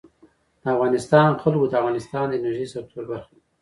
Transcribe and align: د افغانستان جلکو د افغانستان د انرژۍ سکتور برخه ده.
د 0.61 0.63
افغانستان 0.75 1.27
جلکو 1.41 1.65
د 1.69 1.73
افغانستان 1.81 2.25
د 2.29 2.33
انرژۍ 2.39 2.67
سکتور 2.73 3.03
برخه 3.11 3.31
ده. 3.37 3.41